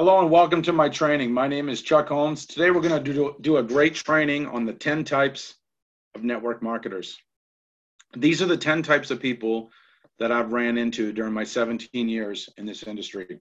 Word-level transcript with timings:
Hello 0.00 0.20
and 0.20 0.30
welcome 0.30 0.62
to 0.62 0.72
my 0.72 0.88
training. 0.88 1.32
My 1.32 1.48
name 1.48 1.68
is 1.68 1.82
Chuck 1.82 2.06
Holmes. 2.06 2.46
Today 2.46 2.70
we're 2.70 2.80
going 2.80 3.02
to 3.02 3.12
do, 3.12 3.34
do 3.40 3.56
a 3.56 3.62
great 3.64 3.96
training 3.96 4.46
on 4.46 4.64
the 4.64 4.72
10 4.72 5.02
types 5.02 5.56
of 6.14 6.22
network 6.22 6.62
marketers. 6.62 7.18
These 8.16 8.40
are 8.40 8.46
the 8.46 8.56
10 8.56 8.84
types 8.84 9.10
of 9.10 9.18
people 9.18 9.72
that 10.20 10.30
I've 10.30 10.52
ran 10.52 10.78
into 10.78 11.12
during 11.12 11.32
my 11.32 11.42
17 11.42 12.08
years 12.08 12.48
in 12.58 12.64
this 12.64 12.84
industry. 12.84 13.40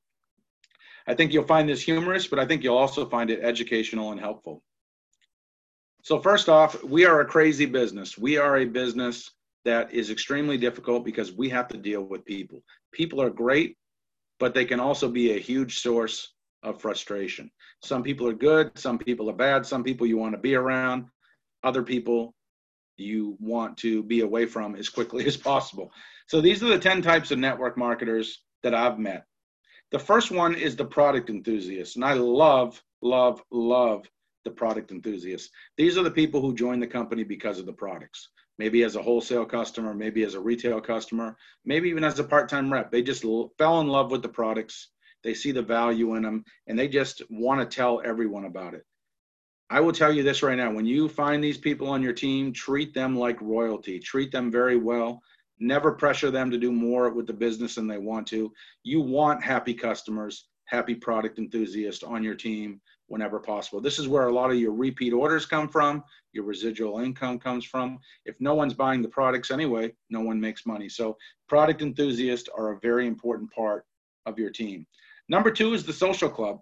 I 1.05 1.13
think 1.13 1.31
you'll 1.31 1.45
find 1.45 1.69
this 1.69 1.83
humorous, 1.83 2.25
but 2.25 2.39
I 2.39 2.45
think 2.47 2.63
you'll 2.63 2.75
also 2.75 3.07
find 3.07 3.29
it 3.29 3.43
educational 3.43 4.11
and 4.11 4.19
helpful. 4.19 4.63
So 6.01 6.19
first 6.19 6.49
off, 6.49 6.83
we 6.83 7.05
are 7.05 7.21
a 7.21 7.25
crazy 7.25 7.67
business. 7.67 8.17
We 8.17 8.37
are 8.37 8.57
a 8.57 8.65
business 8.65 9.29
that 9.63 9.93
is 9.93 10.09
extremely 10.09 10.57
difficult 10.57 11.05
because 11.05 11.31
we 11.31 11.49
have 11.49 11.67
to 11.67 11.77
deal 11.77 12.01
with 12.01 12.25
people. 12.25 12.63
People 12.91 13.21
are 13.21 13.29
great, 13.29 13.77
but 14.39 14.55
they 14.55 14.65
can 14.65 14.79
also 14.79 15.07
be 15.07 15.33
a 15.33 15.39
huge 15.39 15.81
source 15.81 16.33
of 16.67 16.81
frustration. 16.81 17.49
Some 17.83 18.03
people 18.03 18.27
are 18.27 18.33
good, 18.33 18.77
some 18.77 18.97
people 18.97 19.29
are 19.29 19.33
bad, 19.33 19.65
some 19.65 19.83
people 19.83 20.07
you 20.07 20.17
want 20.17 20.33
to 20.33 20.41
be 20.41 20.55
around, 20.55 21.05
other 21.63 21.83
people 21.83 22.33
you 22.97 23.37
want 23.39 23.77
to 23.77 24.03
be 24.03 24.21
away 24.21 24.45
from 24.45 24.75
as 24.75 24.89
quickly 24.89 25.25
as 25.27 25.37
possible. 25.37 25.91
So 26.27 26.41
these 26.41 26.63
are 26.63 26.67
the 26.67 26.79
10 26.79 27.01
types 27.01 27.31
of 27.31 27.39
network 27.39 27.77
marketers 27.77 28.43
that 28.63 28.73
I've 28.73 28.99
met. 28.99 29.25
The 29.91 29.99
first 29.99 30.31
one 30.31 30.55
is 30.55 30.75
the 30.75 30.85
product 30.85 31.29
enthusiast, 31.29 31.95
and 31.95 32.03
I 32.03 32.13
love, 32.13 32.81
love, 33.01 33.41
love 33.51 34.05
the 34.43 34.51
product 34.51 34.91
enthusiasts. 34.91 35.49
These 35.77 35.97
are 35.97 36.03
the 36.03 36.11
people 36.11 36.41
who 36.41 36.53
join 36.53 36.79
the 36.79 36.87
company 36.87 37.23
because 37.23 37.59
of 37.59 37.65
the 37.65 37.73
products. 37.73 38.29
Maybe 38.59 38.83
as 38.83 38.95
a 38.95 39.01
wholesale 39.01 39.45
customer, 39.45 39.93
maybe 39.93 40.23
as 40.23 40.33
a 40.33 40.39
retail 40.39 40.81
customer, 40.81 41.37
maybe 41.63 41.89
even 41.89 42.03
as 42.03 42.17
a 42.19 42.23
part 42.23 42.49
time 42.49 42.73
rep. 42.73 42.91
They 42.91 43.03
just 43.03 43.23
fell 43.57 43.79
in 43.81 43.87
love 43.87 44.11
with 44.11 44.23
the 44.23 44.29
products 44.29 44.89
they 45.27 45.33
see 45.33 45.51
the 45.51 45.61
value 45.61 46.15
in 46.15 46.23
them, 46.23 46.45
and 46.67 46.79
they 46.79 46.87
just 46.87 47.21
want 47.29 47.59
to 47.59 47.75
tell 47.75 48.01
everyone 48.05 48.45
about 48.45 48.73
it. 48.73 48.85
I 49.69 49.81
will 49.81 49.91
tell 49.91 50.13
you 50.13 50.23
this 50.23 50.41
right 50.41 50.55
now 50.55 50.71
when 50.71 50.85
you 50.85 51.09
find 51.09 51.43
these 51.43 51.57
people 51.57 51.89
on 51.89 52.01
your 52.01 52.13
team, 52.13 52.53
treat 52.53 52.93
them 52.93 53.13
like 53.13 53.41
royalty, 53.41 53.99
treat 53.99 54.31
them 54.31 54.49
very 54.49 54.77
well. 54.77 55.21
Never 55.59 55.91
pressure 55.91 56.31
them 56.31 56.49
to 56.49 56.57
do 56.57 56.71
more 56.71 57.09
with 57.09 57.27
the 57.27 57.33
business 57.33 57.75
than 57.75 57.87
they 57.87 57.97
want 57.97 58.25
to. 58.27 58.53
You 58.83 59.01
want 59.01 59.43
happy 59.43 59.73
customers, 59.73 60.47
happy 60.63 60.95
product 60.95 61.39
enthusiasts 61.39 62.03
on 62.03 62.23
your 62.23 62.35
team 62.35 62.79
whenever 63.07 63.37
possible. 63.37 63.81
This 63.81 63.99
is 63.99 64.07
where 64.07 64.29
a 64.29 64.33
lot 64.33 64.49
of 64.49 64.57
your 64.57 64.71
repeat 64.71 65.11
orders 65.11 65.45
come 65.45 65.67
from, 65.67 66.05
your 66.31 66.45
residual 66.45 66.99
income 66.99 67.37
comes 67.37 67.65
from. 67.65 67.99
If 68.23 68.39
no 68.39 68.55
one's 68.55 68.73
buying 68.73 69.01
the 69.01 69.09
products 69.09 69.51
anyway, 69.51 69.93
no 70.09 70.21
one 70.21 70.39
makes 70.39 70.65
money. 70.65 70.87
So, 70.87 71.17
product 71.49 71.81
enthusiasts 71.81 72.47
are 72.57 72.71
a 72.71 72.79
very 72.79 73.07
important 73.07 73.51
part 73.51 73.83
of 74.25 74.37
your 74.37 74.51
team. 74.51 74.85
Number 75.29 75.51
two 75.51 75.73
is 75.73 75.83
the 75.83 75.93
social 75.93 76.29
club. 76.29 76.59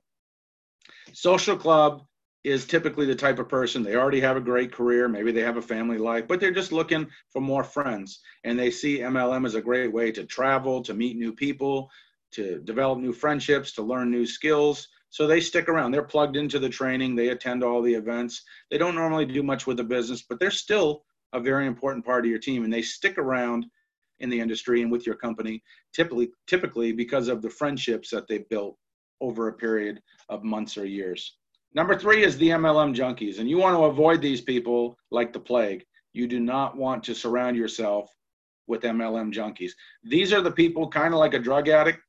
Social 1.14 1.56
club 1.56 2.04
is 2.44 2.66
typically 2.66 3.08
the 3.08 3.16
type 3.16 3.40
of 3.40 3.50
person 3.50 3.82
they 3.82 3.96
already 3.96 4.20
have 4.20 4.38
a 4.38 4.42
great 4.42 4.72
career, 4.72 5.08
maybe 5.08 5.32
they 5.32 5.42
have 5.42 5.58
a 5.58 5.62
family 5.62 5.98
life, 5.98 6.28
but 6.28 6.40
they're 6.40 6.52
just 6.52 6.72
looking 6.72 7.08
for 7.34 7.42
more 7.42 7.64
friends. 7.64 8.20
And 8.44 8.58
they 8.58 8.70
see 8.70 9.00
MLM 9.00 9.46
as 9.46 9.56
a 9.56 9.62
great 9.62 9.92
way 9.92 10.12
to 10.12 10.26
travel, 10.26 10.84
to 10.84 10.94
meet 10.94 11.18
new 11.18 11.34
people, 11.34 11.90
to 12.34 12.60
develop 12.60 13.00
new 13.00 13.14
friendships, 13.14 13.72
to 13.74 13.82
learn 13.82 14.12
new 14.12 14.28
skills. 14.28 14.88
So 15.10 15.26
they 15.26 15.42
stick 15.42 15.70
around. 15.70 15.92
They're 15.92 16.04
plugged 16.04 16.36
into 16.36 16.60
the 16.60 16.70
training, 16.70 17.16
they 17.16 17.30
attend 17.30 17.64
all 17.64 17.82
the 17.82 17.94
events. 17.94 18.44
They 18.70 18.78
don't 18.78 18.96
normally 18.96 19.26
do 19.26 19.42
much 19.42 19.66
with 19.66 19.78
the 19.78 19.84
business, 19.84 20.24
but 20.28 20.40
they're 20.40 20.52
still 20.52 21.04
a 21.34 21.40
very 21.40 21.66
important 21.66 22.06
part 22.06 22.26
of 22.26 22.30
your 22.30 22.40
team 22.40 22.64
and 22.64 22.72
they 22.72 22.82
stick 22.82 23.18
around 23.18 23.66
in 24.20 24.30
the 24.30 24.40
industry 24.40 24.82
and 24.82 24.92
with 24.92 25.06
your 25.06 25.16
company, 25.16 25.62
typically 25.94 26.30
typically 26.48 26.92
because 26.92 27.28
of 27.28 27.42
the 27.42 27.50
friendships 27.50 28.10
that 28.10 28.28
they've 28.28 28.48
built 28.50 28.78
over 29.22 29.48
a 29.48 29.54
period 29.54 30.02
of 30.30 30.44
months 30.44 30.78
or 30.78 30.86
years. 30.86 31.38
Number 31.74 31.98
three 31.98 32.24
is 32.24 32.38
the 32.38 32.50
MLM 32.50 32.96
junkies, 32.96 33.40
and 33.40 33.50
you 33.50 33.58
want 33.58 33.76
to 33.76 33.84
avoid 33.84 34.22
these 34.22 34.42
people 34.42 34.98
like 35.12 35.34
the 35.34 35.40
plague. 35.40 35.84
You 36.14 36.28
do 36.28 36.40
not 36.40 36.78
want 36.78 37.04
to 37.04 37.16
surround 37.16 37.58
yourself 37.58 38.10
with 38.68 38.82
MLM 38.82 39.34
junkies. 39.34 39.72
These 40.04 40.32
are 40.32 40.42
the 40.42 40.52
people 40.52 40.88
kind 40.88 41.14
of 41.14 41.20
like 41.20 41.34
a 41.34 41.40
drug 41.40 41.68
addict. 41.68 42.00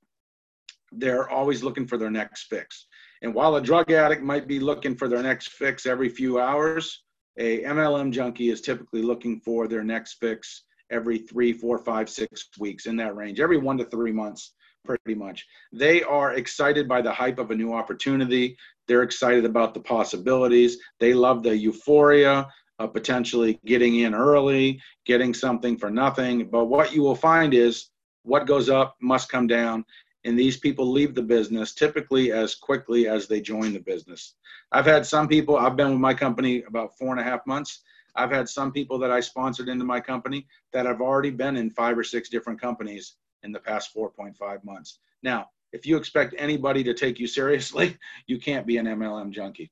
They're 0.93 1.29
always 1.29 1.65
looking 1.65 1.87
for 1.87 1.99
their 1.99 2.11
next 2.11 2.45
fix. 2.45 2.87
And 3.23 3.35
while 3.35 3.57
a 3.57 3.61
drug 3.61 3.91
addict 3.91 4.23
might 4.23 4.47
be 4.47 4.61
looking 4.61 4.95
for 4.95 5.09
their 5.09 5.23
next 5.23 5.49
fix 5.49 5.85
every 5.85 6.09
few 6.09 6.39
hours, 6.39 7.03
a 7.39 7.63
MLM 7.63 8.13
junkie 8.13 8.51
is 8.51 8.61
typically 8.61 9.03
looking 9.03 9.41
for 9.41 9.67
their 9.67 9.85
next 9.85 10.15
fix 10.15 10.63
every 10.91 11.19
three, 11.19 11.53
four, 11.53 11.79
five, 11.79 12.09
six 12.09 12.49
weeks 12.59 12.87
in 12.87 12.97
that 12.97 13.17
range, 13.17 13.41
every 13.41 13.59
one 13.59 13.79
to 13.79 13.85
three 13.85 14.13
months, 14.13 14.53
pretty 14.85 15.15
much. 15.15 15.45
They 15.73 16.03
are 16.03 16.35
excited 16.35 16.89
by 16.89 17.03
the 17.03 17.13
hype 17.13 17.39
of 17.39 17.51
a 17.51 17.55
new 17.55 17.73
opportunity. 17.73 18.57
They're 18.87 19.03
excited 19.03 19.45
about 19.45 19.75
the 19.75 19.81
possibilities. 19.81 20.79
They 21.01 21.13
love 21.13 21.43
the 21.43 21.57
euphoria 21.57 22.49
of 22.79 22.93
potentially 22.93 23.59
getting 23.67 24.01
in 24.01 24.15
early, 24.15 24.81
getting 25.05 25.35
something 25.35 25.77
for 25.77 25.91
nothing. 25.91 26.49
But 26.49 26.67
what 26.67 26.93
you 26.93 27.03
will 27.03 27.17
find 27.17 27.53
is 27.55 27.91
what 28.23 28.47
goes 28.47 28.69
up 28.69 28.97
must 29.01 29.31
come 29.31 29.47
down. 29.47 29.85
And 30.25 30.39
these 30.39 30.57
people 30.57 30.91
leave 30.91 31.15
the 31.15 31.23
business 31.23 31.73
typically 31.73 32.33
as 32.33 32.55
quickly 32.55 33.09
as 33.09 33.27
they 33.27 33.41
join 33.41 33.73
the 33.73 33.81
business. 33.81 34.35
I've 34.73 34.87
had 34.87 35.07
some 35.07 35.29
people, 35.29 35.57
I've 35.57 35.77
been 35.77 35.91
with 35.91 36.01
my 36.01 36.15
company 36.15 36.65
about 36.67 36.99
four 36.99 37.13
and 37.13 37.21
a 37.21 37.25
half 37.25 37.47
months 37.47 37.83
I've 38.17 38.31
had 38.31 38.49
some 38.49 38.73
people 38.73 38.99
that 38.99 39.11
I 39.11 39.21
sponsored 39.21 39.69
into 39.69 39.85
my 39.85 40.01
company 40.01 40.47
that 40.73 40.87
have 40.87 41.01
already 41.01 41.31
been 41.31 41.57
in 41.57 41.71
five 41.71 41.99
or 41.99 42.05
six 42.05 42.29
different 42.29 42.61
companies 42.61 43.17
in 43.43 43.53
the 43.53 43.61
past 43.61 43.95
4.5 43.95 44.65
months. 44.65 44.99
Now, 45.23 45.51
if 45.73 45.87
you 45.87 45.97
expect 45.97 46.35
anybody 46.39 46.83
to 46.85 46.95
take 46.95 47.19
you 47.19 47.27
seriously, 47.27 47.97
you 48.27 48.39
can't 48.39 48.67
be 48.67 48.79
an 48.79 48.87
MLM 48.87 49.31
junkie. 49.31 49.71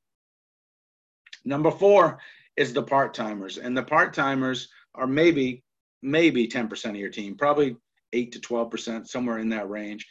Number 1.44 1.70
four 1.70 2.18
is 2.56 2.72
the 2.72 2.82
part 2.82 3.14
timers, 3.14 3.58
and 3.58 3.76
the 3.76 3.82
part 3.82 4.14
timers 4.14 4.68
are 4.94 5.06
maybe 5.06 5.62
maybe 6.02 6.46
10% 6.46 6.90
of 6.90 6.96
your 6.96 7.08
team, 7.08 7.34
probably 7.34 7.76
8 8.12 8.30
to 8.32 8.38
12%, 8.38 9.08
somewhere 9.08 9.38
in 9.38 9.48
that 9.48 9.70
range. 9.70 10.06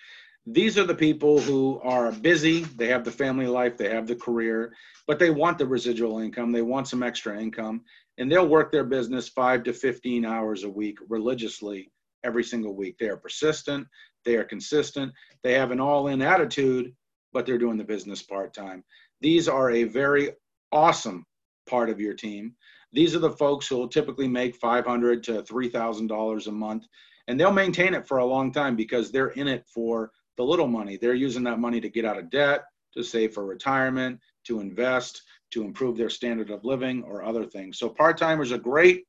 These 0.45 0.77
are 0.77 0.83
the 0.83 0.95
people 0.95 1.39
who 1.39 1.79
are 1.83 2.11
busy, 2.11 2.61
they 2.63 2.87
have 2.87 3.05
the 3.05 3.11
family 3.11 3.47
life, 3.47 3.77
they 3.77 3.89
have 3.89 4.07
the 4.07 4.15
career, 4.15 4.75
but 5.07 5.17
they 5.17 5.29
want 5.29 5.57
the 5.57 5.65
residual 5.65 6.19
income, 6.19 6.51
they 6.51 6.61
want 6.61 6.89
some 6.89 7.01
extra 7.01 7.39
income, 7.39 7.81
and 8.17 8.29
they'll 8.29 8.47
work 8.47 8.69
their 8.69 8.83
business 8.83 9.29
five 9.29 9.63
to 9.63 9.73
15 9.73 10.25
hours 10.25 10.63
a 10.63 10.69
week 10.69 10.97
religiously 11.07 11.91
every 12.25 12.43
single 12.43 12.75
week. 12.75 12.97
They 12.97 13.07
are 13.07 13.15
persistent, 13.15 13.87
they 14.25 14.35
are 14.35 14.43
consistent, 14.43 15.13
they 15.43 15.53
have 15.53 15.71
an 15.71 15.79
all 15.79 16.07
in 16.07 16.21
attitude, 16.21 16.93
but 17.31 17.45
they're 17.45 17.57
doing 17.57 17.77
the 17.77 17.85
business 17.85 18.21
part 18.21 18.53
time. 18.53 18.83
These 19.21 19.47
are 19.47 19.71
a 19.71 19.85
very 19.85 20.31
awesome 20.73 21.25
part 21.69 21.89
of 21.89 22.01
your 22.01 22.15
team. 22.15 22.53
These 22.91 23.15
are 23.15 23.19
the 23.19 23.31
folks 23.31 23.67
who 23.67 23.77
will 23.77 23.87
typically 23.87 24.27
make 24.27 24.57
500 24.57 25.23
to 25.23 25.41
$3,000 25.41 26.47
a 26.47 26.51
month, 26.51 26.85
and 27.29 27.39
they'll 27.39 27.53
maintain 27.53 27.93
it 27.93 28.05
for 28.05 28.17
a 28.17 28.25
long 28.25 28.51
time 28.51 28.75
because 28.75 29.09
they're 29.09 29.29
in 29.29 29.47
it 29.47 29.65
for 29.73 30.11
the 30.37 30.43
little 30.43 30.67
money. 30.67 30.97
They're 30.97 31.13
using 31.13 31.43
that 31.43 31.59
money 31.59 31.79
to 31.81 31.89
get 31.89 32.05
out 32.05 32.17
of 32.17 32.29
debt, 32.29 32.63
to 32.93 33.03
save 33.03 33.33
for 33.33 33.45
retirement, 33.45 34.19
to 34.45 34.59
invest, 34.59 35.21
to 35.51 35.63
improve 35.63 35.97
their 35.97 36.09
standard 36.09 36.49
of 36.49 36.65
living 36.65 37.03
or 37.03 37.23
other 37.23 37.45
things. 37.45 37.77
So 37.77 37.89
part 37.89 38.17
timers 38.17 38.51
are 38.51 38.57
great. 38.57 39.05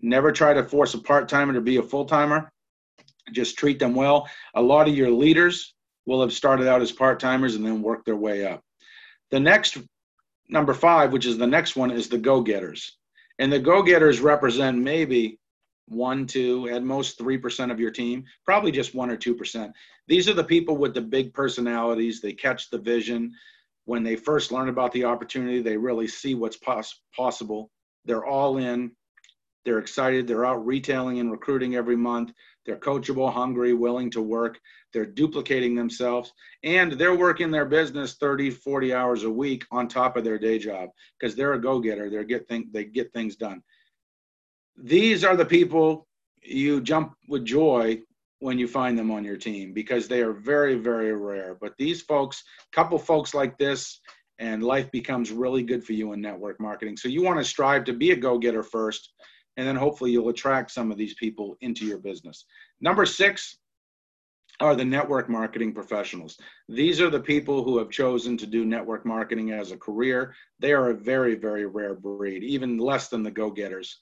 Never 0.00 0.32
try 0.32 0.54
to 0.54 0.64
force 0.64 0.94
a 0.94 0.98
part 0.98 1.28
timer 1.28 1.52
to 1.52 1.60
be 1.60 1.76
a 1.76 1.82
full 1.82 2.04
timer. 2.04 2.50
Just 3.32 3.56
treat 3.58 3.78
them 3.78 3.94
well. 3.94 4.28
A 4.54 4.62
lot 4.62 4.88
of 4.88 4.94
your 4.94 5.10
leaders 5.10 5.74
will 6.06 6.20
have 6.20 6.32
started 6.32 6.68
out 6.68 6.82
as 6.82 6.92
part 6.92 7.20
timers 7.20 7.54
and 7.54 7.64
then 7.64 7.82
worked 7.82 8.04
their 8.04 8.16
way 8.16 8.46
up. 8.46 8.62
The 9.30 9.40
next 9.40 9.78
number 10.48 10.74
five, 10.74 11.12
which 11.12 11.26
is 11.26 11.38
the 11.38 11.46
next 11.46 11.76
one, 11.76 11.90
is 11.90 12.08
the 12.08 12.18
go 12.18 12.40
getters. 12.42 12.98
And 13.38 13.52
the 13.52 13.58
go 13.58 13.82
getters 13.82 14.20
represent 14.20 14.78
maybe 14.78 15.38
one, 15.86 16.26
two, 16.26 16.68
at 16.68 16.82
most 16.82 17.18
3% 17.18 17.70
of 17.70 17.80
your 17.80 17.90
team, 17.90 18.24
probably 18.44 18.72
just 18.72 18.94
one 18.94 19.10
or 19.10 19.16
2%. 19.16 19.72
These 20.08 20.28
are 20.28 20.34
the 20.34 20.44
people 20.44 20.76
with 20.76 20.94
the 20.94 21.00
big 21.00 21.34
personalities. 21.34 22.20
They 22.20 22.32
catch 22.32 22.70
the 22.70 22.78
vision 22.78 23.34
when 23.84 24.02
they 24.02 24.16
first 24.16 24.52
learn 24.52 24.68
about 24.68 24.92
the 24.92 25.04
opportunity, 25.04 25.60
they 25.60 25.76
really 25.76 26.08
see 26.08 26.34
what's 26.34 26.56
pos- 26.56 27.00
possible. 27.14 27.70
They're 28.04 28.24
all 28.24 28.58
in. 28.58 28.92
They're 29.64 29.78
excited. 29.78 30.26
They're 30.26 30.44
out 30.44 30.64
retailing 30.66 31.20
and 31.20 31.30
recruiting 31.30 31.74
every 31.74 31.96
month. 31.96 32.32
They're 32.66 32.76
coachable, 32.76 33.32
hungry, 33.32 33.74
willing 33.74 34.10
to 34.12 34.22
work. 34.22 34.58
They're 34.92 35.04
duplicating 35.06 35.74
themselves 35.74 36.32
and 36.62 36.92
they're 36.92 37.16
working 37.16 37.50
their 37.50 37.64
business 37.66 38.14
30, 38.14 38.50
40 38.50 38.94
hours 38.94 39.24
a 39.24 39.30
week 39.30 39.64
on 39.70 39.88
top 39.88 40.16
of 40.16 40.24
their 40.24 40.38
day 40.38 40.58
job 40.58 40.90
because 41.18 41.34
they're 41.34 41.54
a 41.54 41.60
go-getter. 41.60 42.08
They 42.08 42.24
get 42.24 42.48
things, 42.48 42.66
they 42.72 42.84
get 42.84 43.12
things 43.12 43.36
done. 43.36 43.62
These 44.76 45.24
are 45.24 45.36
the 45.36 45.44
people 45.44 46.06
you 46.42 46.80
jump 46.80 47.14
with 47.28 47.44
joy 47.44 48.00
when 48.40 48.58
you 48.58 48.68
find 48.68 48.98
them 48.98 49.10
on 49.10 49.24
your 49.24 49.36
team 49.36 49.72
because 49.72 50.06
they 50.06 50.20
are 50.20 50.32
very, 50.32 50.74
very 50.74 51.14
rare. 51.14 51.56
But 51.60 51.74
these 51.78 52.02
folks, 52.02 52.42
couple 52.72 52.98
folks 52.98 53.32
like 53.34 53.56
this, 53.56 54.00
and 54.38 54.62
life 54.62 54.90
becomes 54.90 55.30
really 55.30 55.62
good 55.62 55.84
for 55.84 55.92
you 55.92 56.12
in 56.12 56.20
network 56.20 56.60
marketing. 56.60 56.96
So 56.96 57.08
you 57.08 57.22
want 57.22 57.38
to 57.38 57.44
strive 57.44 57.84
to 57.84 57.92
be 57.92 58.10
a 58.10 58.16
go 58.16 58.38
getter 58.38 58.62
first, 58.62 59.12
and 59.56 59.66
then 59.66 59.76
hopefully 59.76 60.10
you'll 60.10 60.28
attract 60.28 60.72
some 60.72 60.90
of 60.90 60.98
these 60.98 61.14
people 61.14 61.56
into 61.60 61.86
your 61.86 61.98
business. 61.98 62.44
Number 62.80 63.06
six 63.06 63.58
are 64.60 64.74
the 64.74 64.84
network 64.84 65.28
marketing 65.28 65.72
professionals. 65.72 66.36
These 66.68 67.00
are 67.00 67.10
the 67.10 67.20
people 67.20 67.64
who 67.64 67.78
have 67.78 67.90
chosen 67.90 68.36
to 68.38 68.46
do 68.46 68.64
network 68.64 69.06
marketing 69.06 69.52
as 69.52 69.72
a 69.72 69.76
career. 69.76 70.34
They 70.58 70.72
are 70.72 70.90
a 70.90 70.94
very, 70.94 71.34
very 71.34 71.66
rare 71.66 71.94
breed, 71.94 72.44
even 72.44 72.78
less 72.78 73.08
than 73.08 73.22
the 73.22 73.30
go 73.30 73.50
getters. 73.50 73.98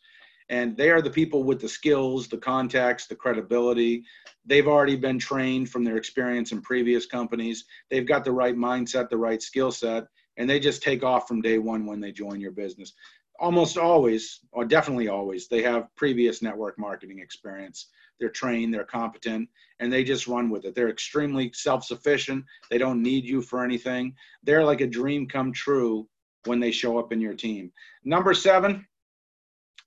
And 0.53 0.77
they 0.77 0.91
are 0.91 1.01
the 1.01 1.11
people 1.11 1.45
with 1.45 1.61
the 1.61 1.69
skills, 1.69 2.29
the 2.29 2.37
contacts, 2.37 3.07
the 3.07 3.17
credibility. 3.17 4.05
They've 4.45 4.69
already 4.69 4.97
been 4.97 5.19
trained 5.19 5.71
from 5.71 5.83
their 5.83 5.97
experience 5.97 6.53
in 6.53 6.61
previous 6.61 7.07
companies. 7.07 7.65
They've 7.91 8.07
got 8.07 8.23
the 8.23 8.33
right 8.33 8.55
mindset, 8.55 9.09
the 9.09 9.17
right 9.17 9.43
skill 9.43 9.73
set, 9.73 10.05
and 10.37 10.49
they 10.49 10.61
just 10.61 10.83
take 10.83 11.03
off 11.03 11.27
from 11.27 11.41
day 11.41 11.57
one 11.57 11.87
when 11.87 12.01
they 12.01 12.13
join 12.13 12.39
your 12.39 12.53
business. 12.53 12.93
Almost 13.41 13.79
always, 13.79 14.41
or 14.53 14.67
definitely 14.67 15.09
always, 15.09 15.49
they 15.49 15.63
have 15.63 15.89
previous 15.97 16.43
network 16.43 16.79
marketing 16.79 17.19
experience 17.19 17.89
they're 18.23 18.31
trained, 18.31 18.73
they're 18.73 18.85
competent, 18.85 19.49
and 19.81 19.93
they 19.93 20.05
just 20.05 20.29
run 20.29 20.49
with 20.49 20.65
it. 20.65 20.77
They're 20.77 20.91
extremely 20.91 21.51
self 21.55 21.83
sufficient. 21.85 22.45
They 22.71 22.79
don't 22.79 23.03
need 23.03 23.25
you 23.25 23.43
for 23.43 23.65
anything. 23.65 24.15
They're 24.45 24.65
like 24.65 24.81
a 24.81 24.87
dream 24.87 25.27
come 25.27 25.53
true 25.53 26.07
when 26.45 26.61
they 26.61 26.71
show 26.71 26.99
up 26.99 27.13
in 27.13 27.21
your 27.21 27.35
team. 27.35 27.73
Number 28.05 28.33
seven, 28.33 28.87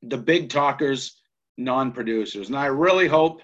the 0.08 0.18
big 0.18 0.50
talkers, 0.50 1.22
non 1.58 1.92
producers. 1.92 2.48
And 2.48 2.58
I 2.58 2.68
really 2.68 3.08
hope 3.08 3.42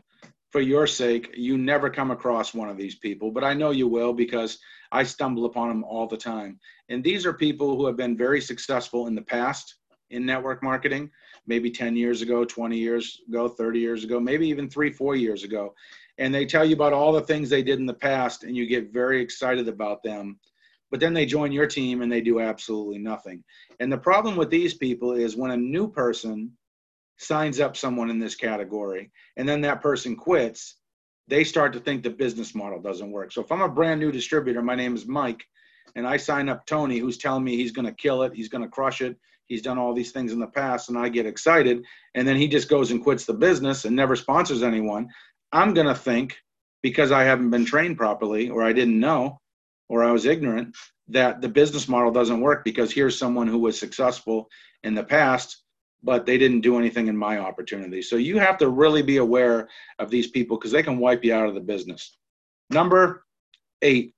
for 0.51 0.61
your 0.61 0.85
sake, 0.85 1.33
you 1.35 1.57
never 1.57 1.89
come 1.89 2.11
across 2.11 2.53
one 2.53 2.69
of 2.69 2.77
these 2.77 2.95
people, 2.95 3.31
but 3.31 3.43
I 3.43 3.53
know 3.53 3.71
you 3.71 3.87
will 3.87 4.13
because 4.13 4.59
I 4.91 5.03
stumble 5.03 5.45
upon 5.45 5.69
them 5.69 5.83
all 5.85 6.07
the 6.07 6.17
time. 6.17 6.59
And 6.89 7.03
these 7.03 7.25
are 7.25 7.33
people 7.33 7.77
who 7.77 7.85
have 7.85 7.95
been 7.95 8.17
very 8.17 8.41
successful 8.41 9.07
in 9.07 9.15
the 9.15 9.21
past 9.21 9.75
in 10.09 10.25
network 10.25 10.61
marketing 10.61 11.09
maybe 11.47 11.71
10 11.71 11.95
years 11.95 12.21
ago, 12.21 12.45
20 12.45 12.77
years 12.77 13.21
ago, 13.27 13.47
30 13.47 13.79
years 13.79 14.03
ago, 14.03 14.19
maybe 14.19 14.47
even 14.47 14.69
three, 14.69 14.91
four 14.91 15.15
years 15.15 15.43
ago. 15.43 15.73
And 16.17 16.33
they 16.33 16.45
tell 16.45 16.65
you 16.65 16.75
about 16.75 16.93
all 16.93 17.13
the 17.13 17.21
things 17.21 17.49
they 17.49 17.63
did 17.63 17.79
in 17.79 17.85
the 17.85 17.93
past, 17.93 18.43
and 18.43 18.55
you 18.55 18.67
get 18.67 18.93
very 18.93 19.21
excited 19.21 19.67
about 19.67 20.03
them. 20.03 20.39
But 20.91 20.99
then 20.99 21.13
they 21.13 21.25
join 21.25 21.51
your 21.51 21.67
team 21.67 22.01
and 22.01 22.11
they 22.11 22.21
do 22.21 22.41
absolutely 22.41 22.99
nothing. 22.99 23.43
And 23.79 23.91
the 23.91 23.97
problem 23.97 24.35
with 24.35 24.49
these 24.49 24.73
people 24.73 25.13
is 25.13 25.35
when 25.35 25.51
a 25.51 25.57
new 25.57 25.89
person 25.89 26.51
signs 27.17 27.59
up 27.59 27.77
someone 27.77 28.09
in 28.09 28.19
this 28.19 28.35
category 28.35 29.11
and 29.37 29.47
then 29.47 29.61
that 29.61 29.81
person 29.81 30.15
quits, 30.15 30.75
they 31.27 31.43
start 31.43 31.71
to 31.73 31.79
think 31.79 32.03
the 32.03 32.09
business 32.09 32.53
model 32.53 32.81
doesn't 32.81 33.11
work. 33.11 33.31
So 33.31 33.41
if 33.41 33.51
I'm 33.51 33.61
a 33.61 33.69
brand 33.69 34.01
new 34.01 34.11
distributor, 34.11 34.61
my 34.61 34.75
name 34.75 34.95
is 34.95 35.07
Mike, 35.07 35.43
and 35.95 36.05
I 36.05 36.17
sign 36.17 36.49
up 36.49 36.65
Tony, 36.65 36.97
who's 36.97 37.17
telling 37.17 37.43
me 37.43 37.55
he's 37.55 37.71
going 37.71 37.85
to 37.85 37.93
kill 37.93 38.23
it, 38.23 38.33
he's 38.33 38.49
going 38.49 38.63
to 38.63 38.69
crush 38.69 39.01
it, 39.01 39.17
he's 39.47 39.61
done 39.61 39.77
all 39.77 39.93
these 39.93 40.11
things 40.11 40.33
in 40.33 40.39
the 40.39 40.47
past 40.47 40.89
and 40.89 40.97
I 40.97 41.09
get 41.09 41.25
excited 41.25 41.83
and 42.15 42.27
then 42.27 42.37
he 42.37 42.47
just 42.47 42.69
goes 42.69 42.91
and 42.91 43.03
quits 43.03 43.25
the 43.25 43.33
business 43.33 43.85
and 43.85 43.95
never 43.95 44.15
sponsors 44.15 44.63
anyone, 44.63 45.07
I'm 45.51 45.73
going 45.73 45.87
to 45.87 45.95
think 45.95 46.37
because 46.81 47.11
I 47.11 47.23
haven't 47.23 47.49
been 47.49 47.65
trained 47.65 47.97
properly 47.97 48.49
or 48.49 48.63
I 48.63 48.73
didn't 48.73 48.99
know 48.99 49.39
or 49.91 50.03
I 50.03 50.11
was 50.11 50.25
ignorant 50.25 50.75
that 51.09 51.41
the 51.41 51.49
business 51.49 51.87
model 51.87 52.11
doesn't 52.11 52.39
work 52.39 52.63
because 52.63 52.91
here's 52.91 53.19
someone 53.19 53.47
who 53.47 53.59
was 53.59 53.77
successful 53.77 54.49
in 54.83 54.95
the 54.95 55.03
past 55.03 55.61
but 56.03 56.25
they 56.25 56.37
didn't 56.37 56.61
do 56.61 56.77
anything 56.79 57.07
in 57.07 57.15
my 57.15 57.37
opportunity. 57.37 58.01
So 58.01 58.15
you 58.15 58.39
have 58.39 58.57
to 58.57 58.69
really 58.69 59.01
be 59.01 59.17
aware 59.17 59.69
of 59.99 60.09
these 60.09 60.27
people 60.27 60.57
because 60.57 60.71
they 60.71 60.83
can 60.83 60.97
wipe 60.97 61.23
you 61.23 61.33
out 61.33 61.47
of 61.47 61.53
the 61.53 61.61
business. 61.61 62.17
Number 62.69 63.25
8, 63.81 64.13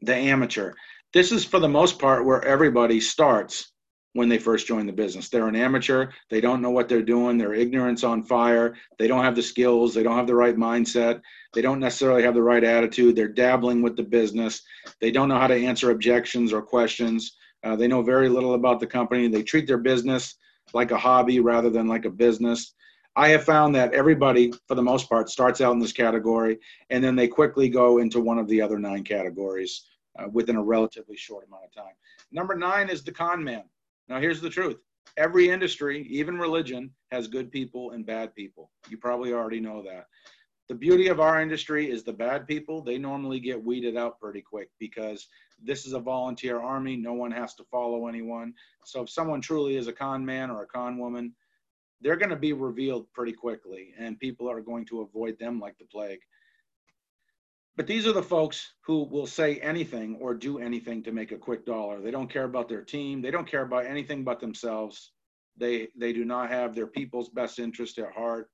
the 0.00 0.14
amateur. 0.14 0.72
This 1.12 1.32
is 1.32 1.44
for 1.44 1.60
the 1.60 1.68
most 1.68 1.98
part 1.98 2.24
where 2.24 2.42
everybody 2.44 3.00
starts 3.00 3.72
when 4.14 4.28
they 4.28 4.38
first 4.38 4.66
join 4.66 4.86
the 4.86 4.92
business. 4.92 5.28
They're 5.28 5.48
an 5.48 5.56
amateur. 5.56 6.10
They 6.30 6.40
don't 6.40 6.62
know 6.62 6.70
what 6.70 6.88
they're 6.88 7.02
doing. 7.02 7.38
Their 7.38 7.54
ignorance 7.54 8.04
on 8.04 8.22
fire. 8.22 8.74
They 8.98 9.06
don't 9.06 9.24
have 9.24 9.36
the 9.36 9.42
skills. 9.42 9.94
They 9.94 10.02
don't 10.02 10.16
have 10.16 10.26
the 10.26 10.34
right 10.34 10.56
mindset. 10.56 11.20
They 11.54 11.62
don't 11.62 11.80
necessarily 11.80 12.22
have 12.22 12.34
the 12.34 12.42
right 12.42 12.64
attitude. 12.64 13.16
They're 13.16 13.28
dabbling 13.28 13.82
with 13.82 13.96
the 13.96 14.02
business. 14.02 14.62
They 15.00 15.10
don't 15.10 15.28
know 15.28 15.38
how 15.38 15.46
to 15.46 15.54
answer 15.54 15.90
objections 15.90 16.52
or 16.52 16.62
questions. 16.62 17.36
Uh, 17.64 17.76
they 17.76 17.88
know 17.88 18.02
very 18.02 18.28
little 18.28 18.54
about 18.54 18.80
the 18.80 18.86
company. 18.86 19.28
They 19.28 19.42
treat 19.42 19.66
their 19.66 19.78
business 19.78 20.36
like 20.72 20.90
a 20.90 20.98
hobby 20.98 21.40
rather 21.40 21.70
than 21.70 21.86
like 21.86 22.04
a 22.04 22.10
business. 22.10 22.74
I 23.16 23.28
have 23.30 23.44
found 23.44 23.74
that 23.74 23.94
everybody, 23.94 24.52
for 24.68 24.74
the 24.74 24.82
most 24.82 25.08
part, 25.08 25.28
starts 25.28 25.60
out 25.60 25.72
in 25.72 25.80
this 25.80 25.92
category 25.92 26.58
and 26.90 27.02
then 27.02 27.16
they 27.16 27.26
quickly 27.26 27.68
go 27.68 27.98
into 27.98 28.20
one 28.20 28.38
of 28.38 28.46
the 28.46 28.62
other 28.62 28.78
nine 28.78 29.02
categories 29.02 29.86
uh, 30.18 30.28
within 30.30 30.56
a 30.56 30.62
relatively 30.62 31.16
short 31.16 31.46
amount 31.46 31.64
of 31.64 31.74
time. 31.74 31.94
Number 32.30 32.54
nine 32.54 32.88
is 32.88 33.02
the 33.02 33.12
con 33.12 33.42
man. 33.42 33.64
Now, 34.08 34.20
here's 34.20 34.40
the 34.40 34.50
truth 34.50 34.78
every 35.16 35.50
industry, 35.50 36.06
even 36.10 36.38
religion, 36.38 36.90
has 37.10 37.26
good 37.26 37.50
people 37.50 37.92
and 37.92 38.06
bad 38.06 38.34
people. 38.34 38.70
You 38.88 38.98
probably 38.98 39.32
already 39.32 39.60
know 39.60 39.82
that. 39.82 40.06
The 40.68 40.74
beauty 40.74 41.08
of 41.08 41.18
our 41.18 41.40
industry 41.40 41.90
is 41.90 42.04
the 42.04 42.12
bad 42.12 42.46
people, 42.46 42.82
they 42.82 42.98
normally 42.98 43.40
get 43.40 43.62
weeded 43.62 43.96
out 43.96 44.20
pretty 44.20 44.42
quick 44.42 44.68
because 44.78 45.26
this 45.62 45.86
is 45.86 45.94
a 45.94 45.98
volunteer 45.98 46.60
army. 46.60 46.94
No 46.94 47.14
one 47.14 47.30
has 47.30 47.54
to 47.54 47.64
follow 47.70 48.06
anyone. 48.06 48.52
So 48.84 49.02
if 49.02 49.10
someone 49.10 49.40
truly 49.40 49.76
is 49.76 49.88
a 49.88 49.92
con 49.92 50.24
man 50.24 50.50
or 50.50 50.62
a 50.62 50.66
con 50.66 50.98
woman, 50.98 51.32
they're 52.00 52.16
going 52.16 52.30
to 52.30 52.36
be 52.36 52.52
revealed 52.52 53.10
pretty 53.12 53.32
quickly 53.32 53.94
and 53.98 54.20
people 54.20 54.48
are 54.48 54.60
going 54.60 54.84
to 54.86 55.00
avoid 55.00 55.38
them 55.38 55.58
like 55.58 55.76
the 55.78 55.86
plague. 55.86 56.20
But 57.78 57.86
these 57.86 58.08
are 58.08 58.12
the 58.12 58.24
folks 58.24 58.74
who 58.84 59.04
will 59.04 59.28
say 59.28 59.58
anything 59.58 60.18
or 60.20 60.34
do 60.34 60.58
anything 60.58 61.00
to 61.04 61.12
make 61.12 61.30
a 61.30 61.38
quick 61.38 61.64
dollar. 61.64 62.00
They 62.00 62.10
don't 62.10 62.28
care 62.28 62.42
about 62.42 62.68
their 62.68 62.82
team. 62.82 63.22
They 63.22 63.30
don't 63.30 63.46
care 63.46 63.62
about 63.62 63.86
anything 63.86 64.24
but 64.24 64.40
themselves. 64.40 65.12
They 65.56 65.86
they 65.96 66.12
do 66.12 66.24
not 66.24 66.50
have 66.50 66.74
their 66.74 66.88
people's 66.88 67.28
best 67.28 67.60
interest 67.60 67.98
at 67.98 68.12
heart. 68.12 68.50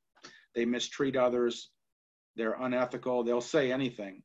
They 0.54 0.66
mistreat 0.66 1.16
others. 1.16 1.70
They're 2.36 2.58
unethical. 2.60 3.24
They'll 3.24 3.40
say 3.40 3.72
anything. 3.72 4.22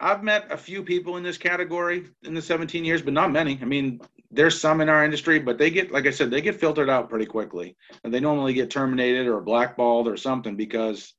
I've 0.00 0.24
met 0.24 0.50
a 0.50 0.56
few 0.56 0.82
people 0.82 1.16
in 1.16 1.22
this 1.22 1.38
category 1.38 2.08
in 2.24 2.34
the 2.34 2.42
17 2.42 2.84
years, 2.84 3.02
but 3.02 3.14
not 3.14 3.30
many. 3.30 3.56
I 3.62 3.66
mean, 3.66 4.00
there's 4.32 4.60
some 4.60 4.80
in 4.80 4.88
our 4.88 5.04
industry, 5.04 5.38
but 5.38 5.58
they 5.58 5.70
get, 5.70 5.92
like 5.92 6.06
I 6.06 6.10
said, 6.10 6.30
they 6.30 6.42
get 6.42 6.60
filtered 6.60 6.90
out 6.90 7.08
pretty 7.08 7.26
quickly. 7.26 7.76
And 8.02 8.12
they 8.12 8.20
normally 8.20 8.52
get 8.52 8.68
terminated 8.68 9.28
or 9.28 9.40
blackballed 9.40 10.08
or 10.08 10.16
something 10.16 10.56
because 10.56 11.14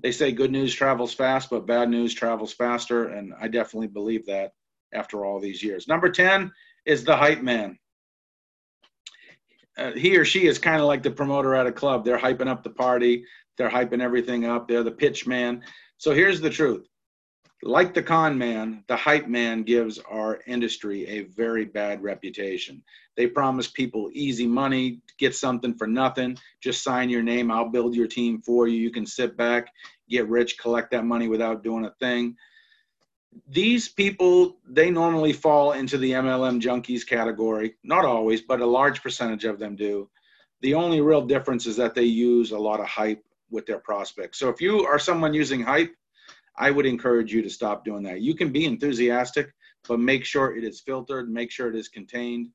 they 0.00 0.12
say 0.12 0.32
good 0.32 0.50
news 0.50 0.74
travels 0.74 1.12
fast, 1.12 1.50
but 1.50 1.66
bad 1.66 1.88
news 1.90 2.14
travels 2.14 2.52
faster. 2.52 3.08
And 3.08 3.34
I 3.40 3.48
definitely 3.48 3.88
believe 3.88 4.26
that 4.26 4.52
after 4.92 5.24
all 5.24 5.40
these 5.40 5.62
years. 5.62 5.88
Number 5.88 6.10
10 6.10 6.50
is 6.86 7.04
the 7.04 7.16
hype 7.16 7.42
man. 7.42 7.78
Uh, 9.76 9.92
he 9.92 10.16
or 10.16 10.24
she 10.24 10.46
is 10.46 10.58
kind 10.58 10.80
of 10.80 10.86
like 10.86 11.02
the 11.02 11.10
promoter 11.10 11.54
at 11.54 11.66
a 11.66 11.72
club. 11.72 12.04
They're 12.04 12.18
hyping 12.18 12.48
up 12.48 12.62
the 12.62 12.70
party, 12.70 13.24
they're 13.56 13.70
hyping 13.70 14.02
everything 14.02 14.44
up, 14.44 14.68
they're 14.68 14.82
the 14.82 14.90
pitch 14.90 15.26
man. 15.26 15.62
So 15.96 16.12
here's 16.12 16.40
the 16.40 16.50
truth 16.50 16.86
like 17.62 17.94
the 17.94 18.02
con 18.02 18.36
man, 18.36 18.82
the 18.88 18.96
hype 18.96 19.28
man 19.28 19.62
gives 19.62 19.98
our 19.98 20.40
industry 20.46 21.06
a 21.06 21.22
very 21.22 21.64
bad 21.64 22.02
reputation. 22.02 22.82
They 23.16 23.28
promise 23.28 23.68
people 23.68 24.10
easy 24.12 24.46
money, 24.46 25.00
get 25.18 25.34
something 25.34 25.74
for 25.74 25.86
nothing, 25.86 26.38
just 26.60 26.82
sign 26.82 27.08
your 27.08 27.22
name, 27.22 27.50
I'll 27.50 27.68
build 27.68 27.94
your 27.94 28.08
team 28.08 28.40
for 28.42 28.66
you. 28.66 28.78
You 28.78 28.90
can 28.90 29.06
sit 29.06 29.36
back, 29.36 29.72
get 30.08 30.28
rich, 30.28 30.58
collect 30.58 30.90
that 30.90 31.04
money 31.04 31.28
without 31.28 31.62
doing 31.62 31.84
a 31.84 31.94
thing. 32.00 32.36
These 33.48 33.88
people, 33.88 34.58
they 34.68 34.90
normally 34.90 35.32
fall 35.32 35.72
into 35.72 35.98
the 35.98 36.12
MLM 36.12 36.60
junkies 36.60 37.06
category. 37.06 37.76
Not 37.84 38.04
always, 38.04 38.42
but 38.42 38.60
a 38.60 38.66
large 38.66 39.02
percentage 39.02 39.44
of 39.44 39.58
them 39.58 39.76
do. 39.76 40.08
The 40.62 40.74
only 40.74 41.00
real 41.00 41.22
difference 41.22 41.66
is 41.66 41.76
that 41.76 41.94
they 41.94 42.02
use 42.02 42.50
a 42.50 42.58
lot 42.58 42.80
of 42.80 42.86
hype 42.86 43.24
with 43.50 43.66
their 43.66 43.78
prospects. 43.78 44.38
So 44.38 44.48
if 44.48 44.60
you 44.60 44.84
are 44.84 44.98
someone 44.98 45.32
using 45.32 45.62
hype, 45.62 45.94
I 46.56 46.70
would 46.70 46.86
encourage 46.86 47.32
you 47.32 47.42
to 47.42 47.50
stop 47.50 47.84
doing 47.84 48.02
that. 48.04 48.20
You 48.20 48.34
can 48.34 48.52
be 48.52 48.64
enthusiastic, 48.64 49.52
but 49.88 50.00
make 50.00 50.24
sure 50.24 50.56
it 50.56 50.64
is 50.64 50.80
filtered, 50.80 51.30
make 51.30 51.50
sure 51.50 51.68
it 51.68 51.76
is 51.76 51.88
contained, 51.88 52.48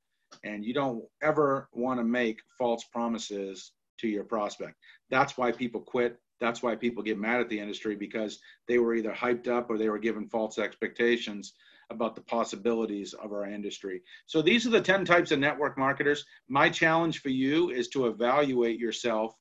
and 0.44 0.64
you 0.64 0.74
don't 0.74 1.04
ever 1.22 1.70
want 1.74 2.00
to 2.00 2.04
make 2.04 2.40
false 2.58 2.84
promises 2.86 3.72
to 4.00 4.08
your 4.08 4.24
prospect. 4.24 4.76
That's 5.10 5.38
why 5.38 5.52
people 5.52 5.82
quit. 5.82 6.20
That's 6.40 6.62
why 6.62 6.76
people 6.76 7.02
get 7.02 7.18
mad 7.18 7.42
at 7.42 7.50
the 7.50 7.60
industry 7.60 7.96
because 7.96 8.40
they 8.68 8.78
were 8.78 8.94
either 8.94 9.12
hyped 9.12 9.48
up 9.48 9.70
or 9.70 9.78
they 9.78 9.90
were 9.90 9.98
given 9.98 10.28
false 10.28 10.60
expectations 10.60 11.54
about 11.90 12.16
the 12.16 12.22
possibilities 12.22 13.14
of 13.14 13.32
our 13.32 13.46
industry. 13.46 14.02
So 14.26 14.42
these 14.42 14.68
are 14.68 14.72
the 14.72 14.82
10 14.82 15.06
types 15.06 15.32
of 15.32 15.40
network 15.40 15.78
marketers. 15.78 16.26
My 16.48 16.70
challenge 16.70 17.22
for 17.22 17.30
you 17.30 17.72
is 17.72 17.88
to 17.90 18.08
evaluate 18.08 18.80
yourself 18.80 19.34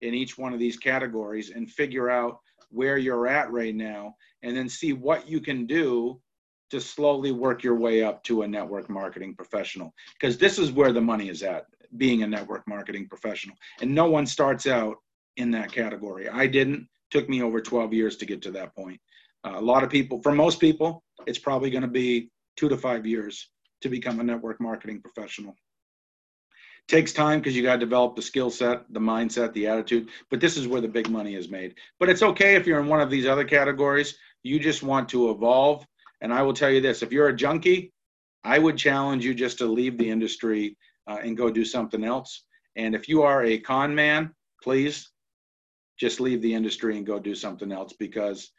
in 0.00 0.14
each 0.14 0.38
one 0.38 0.54
of 0.54 0.58
these 0.58 0.76
categories 0.78 1.50
and 1.50 1.70
figure 1.70 2.08
out 2.08 2.38
where 2.70 2.98
you're 2.98 3.26
at 3.26 3.50
right 3.50 3.74
now 3.74 4.14
and 4.42 4.56
then 4.56 4.68
see 4.68 4.92
what 4.92 5.28
you 5.28 5.40
can 5.40 5.66
do 5.66 6.20
to 6.70 6.80
slowly 6.80 7.32
work 7.32 7.62
your 7.62 7.76
way 7.76 8.02
up 8.02 8.22
to 8.24 8.42
a 8.42 8.48
network 8.48 8.88
marketing 8.88 9.34
professional. 9.34 9.92
Because 10.14 10.38
this 10.38 10.58
is 10.58 10.70
where 10.72 10.92
the 10.92 11.00
money 11.00 11.28
is 11.28 11.42
at 11.42 11.66
being 11.96 12.22
a 12.22 12.26
network 12.26 12.66
marketing 12.68 13.08
professional. 13.08 13.56
And 13.80 13.94
no 13.94 14.08
one 14.08 14.24
starts 14.26 14.66
out 14.66 14.96
in 15.36 15.50
that 15.50 15.72
category. 15.72 16.28
I 16.28 16.46
didn't. 16.46 16.88
Took 17.10 17.28
me 17.28 17.42
over 17.42 17.60
12 17.60 17.92
years 17.92 18.16
to 18.18 18.24
get 18.24 18.40
to 18.42 18.52
that 18.52 18.72
point. 18.76 19.00
Uh, 19.44 19.54
a 19.56 19.60
lot 19.60 19.82
of 19.82 19.90
people 19.90 20.22
for 20.22 20.30
most 20.30 20.60
people 20.60 21.02
it's 21.26 21.38
probably 21.38 21.70
going 21.70 21.82
to 21.82 21.88
be 21.88 22.30
two 22.56 22.68
to 22.68 22.76
five 22.76 23.06
years 23.06 23.50
to 23.82 23.88
become 23.88 24.20
a 24.20 24.24
network 24.24 24.60
marketing 24.60 25.00
professional 25.00 25.54
takes 26.90 27.12
time 27.12 27.38
because 27.38 27.56
you 27.56 27.62
got 27.62 27.74
to 27.74 27.80
develop 27.80 28.16
the 28.16 28.22
skill 28.22 28.50
set, 28.50 28.82
the 28.92 29.00
mindset, 29.00 29.52
the 29.52 29.66
attitude. 29.66 30.08
But 30.30 30.40
this 30.40 30.56
is 30.56 30.66
where 30.66 30.80
the 30.80 30.88
big 30.88 31.08
money 31.08 31.36
is 31.36 31.48
made. 31.48 31.76
But 31.98 32.10
it's 32.10 32.22
okay 32.22 32.56
if 32.56 32.66
you're 32.66 32.80
in 32.80 32.88
one 32.88 33.00
of 33.00 33.10
these 33.10 33.26
other 33.26 33.44
categories. 33.44 34.16
You 34.42 34.58
just 34.58 34.82
want 34.82 35.08
to 35.10 35.30
evolve. 35.30 35.86
And 36.20 36.34
I 36.34 36.42
will 36.42 36.52
tell 36.52 36.70
you 36.70 36.80
this 36.80 37.02
if 37.02 37.12
you're 37.12 37.28
a 37.28 37.36
junkie, 37.36 37.92
I 38.44 38.58
would 38.58 38.76
challenge 38.76 39.24
you 39.24 39.34
just 39.34 39.58
to 39.58 39.66
leave 39.66 39.96
the 39.96 40.10
industry 40.10 40.76
uh, 41.06 41.18
and 41.22 41.36
go 41.36 41.50
do 41.50 41.64
something 41.64 42.04
else. 42.04 42.44
And 42.76 42.94
if 42.94 43.08
you 43.08 43.22
are 43.22 43.44
a 43.44 43.58
con 43.58 43.94
man, 43.94 44.34
please 44.62 45.10
just 45.98 46.20
leave 46.20 46.42
the 46.42 46.54
industry 46.54 46.96
and 46.96 47.06
go 47.06 47.18
do 47.18 47.34
something 47.34 47.70
else 47.70 47.92
because 47.98 48.50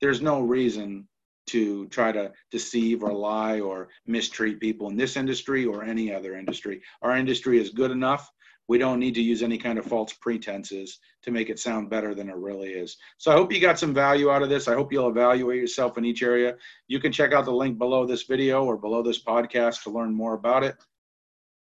there's 0.00 0.20
no 0.20 0.40
reason 0.40 1.08
to 1.46 1.86
try 1.88 2.12
to 2.12 2.32
deceive 2.50 3.02
or 3.02 3.12
lie 3.12 3.60
or 3.60 3.88
mistreat 4.06 4.60
people 4.60 4.88
in 4.88 4.96
this 4.96 5.16
industry 5.16 5.64
or 5.64 5.82
any 5.82 6.12
other 6.12 6.36
industry. 6.36 6.82
Our 7.02 7.16
industry 7.16 7.58
is 7.58 7.70
good 7.70 7.90
enough. 7.90 8.30
We 8.68 8.78
don't 8.78 9.00
need 9.00 9.16
to 9.16 9.22
use 9.22 9.42
any 9.42 9.58
kind 9.58 9.80
of 9.80 9.84
false 9.84 10.12
pretenses 10.12 11.00
to 11.24 11.32
make 11.32 11.50
it 11.50 11.58
sound 11.58 11.90
better 11.90 12.14
than 12.14 12.28
it 12.28 12.36
really 12.36 12.68
is. 12.68 12.96
So 13.18 13.32
I 13.32 13.34
hope 13.34 13.52
you 13.52 13.60
got 13.60 13.80
some 13.80 13.92
value 13.92 14.30
out 14.30 14.42
of 14.42 14.48
this. 14.48 14.68
I 14.68 14.74
hope 14.74 14.92
you'll 14.92 15.08
evaluate 15.08 15.58
yourself 15.58 15.98
in 15.98 16.04
each 16.04 16.22
area. 16.22 16.54
You 16.86 17.00
can 17.00 17.10
check 17.10 17.32
out 17.32 17.46
the 17.46 17.52
link 17.52 17.78
below 17.78 18.06
this 18.06 18.22
video 18.22 18.64
or 18.64 18.76
below 18.76 19.02
this 19.02 19.24
podcast 19.24 19.82
to 19.82 19.90
learn 19.90 20.14
more 20.14 20.34
about 20.34 20.62
it. 20.62 20.76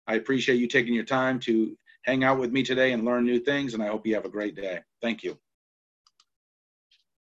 I 0.07 0.15
appreciate 0.15 0.59
you 0.59 0.67
taking 0.67 0.95
your 0.95 1.05
time 1.05 1.39
to 1.41 1.77
hang 2.05 2.23
out 2.23 2.39
with 2.39 2.51
me 2.51 2.63
today 2.63 2.91
and 2.91 3.05
learn 3.05 3.25
new 3.25 3.39
things, 3.39 3.75
and 3.75 3.83
I 3.83 3.87
hope 3.87 4.07
you 4.07 4.15
have 4.15 4.25
a 4.25 4.29
great 4.29 4.55
day. 4.55 4.79
Thank 5.01 5.23
you. 5.23 5.37